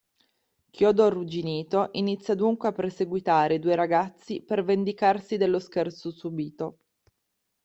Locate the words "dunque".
2.33-2.67